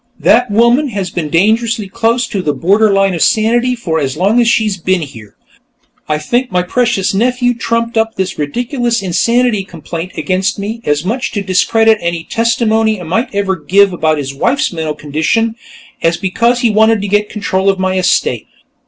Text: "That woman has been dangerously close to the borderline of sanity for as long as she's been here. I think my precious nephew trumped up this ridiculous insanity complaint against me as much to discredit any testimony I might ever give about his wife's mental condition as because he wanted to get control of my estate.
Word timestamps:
"That 0.19 0.49
woman 0.49 0.87
has 0.87 1.11
been 1.11 1.29
dangerously 1.29 1.87
close 1.87 2.25
to 2.29 2.41
the 2.41 2.55
borderline 2.55 3.13
of 3.13 3.21
sanity 3.21 3.75
for 3.75 3.99
as 3.99 4.17
long 4.17 4.41
as 4.41 4.47
she's 4.47 4.75
been 4.75 5.03
here. 5.03 5.35
I 6.09 6.17
think 6.17 6.51
my 6.51 6.63
precious 6.63 7.13
nephew 7.13 7.53
trumped 7.53 7.95
up 7.99 8.15
this 8.15 8.39
ridiculous 8.39 9.03
insanity 9.03 9.63
complaint 9.63 10.13
against 10.17 10.57
me 10.57 10.81
as 10.85 11.05
much 11.05 11.29
to 11.33 11.43
discredit 11.43 11.99
any 12.01 12.23
testimony 12.23 12.99
I 12.99 13.03
might 13.03 13.29
ever 13.35 13.55
give 13.55 13.93
about 13.93 14.17
his 14.17 14.33
wife's 14.33 14.73
mental 14.73 14.95
condition 14.95 15.55
as 16.01 16.17
because 16.17 16.61
he 16.61 16.71
wanted 16.71 16.99
to 17.03 17.07
get 17.07 17.29
control 17.29 17.69
of 17.69 17.77
my 17.77 17.99
estate. 17.99 18.47